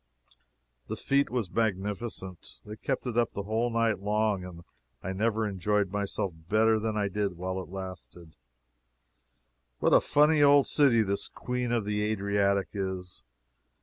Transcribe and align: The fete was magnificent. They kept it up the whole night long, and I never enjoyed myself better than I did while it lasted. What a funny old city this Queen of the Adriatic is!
The 0.87 0.95
fete 0.95 1.29
was 1.29 1.51
magnificent. 1.51 2.59
They 2.65 2.75
kept 2.75 3.05
it 3.05 3.19
up 3.19 3.33
the 3.33 3.43
whole 3.43 3.69
night 3.69 3.99
long, 3.99 4.43
and 4.43 4.63
I 5.03 5.13
never 5.13 5.47
enjoyed 5.47 5.91
myself 5.91 6.33
better 6.49 6.79
than 6.79 6.97
I 6.97 7.07
did 7.07 7.37
while 7.37 7.61
it 7.61 7.69
lasted. 7.69 8.35
What 9.77 9.93
a 9.93 10.01
funny 10.01 10.41
old 10.41 10.65
city 10.65 11.03
this 11.03 11.27
Queen 11.27 11.71
of 11.71 11.85
the 11.85 12.01
Adriatic 12.01 12.69
is! 12.73 13.21